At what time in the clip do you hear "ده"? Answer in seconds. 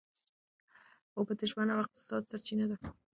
2.71-2.77